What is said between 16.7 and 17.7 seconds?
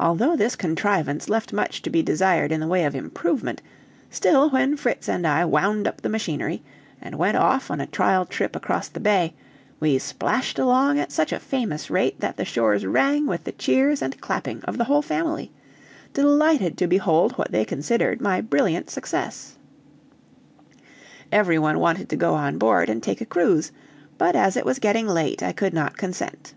to behold what they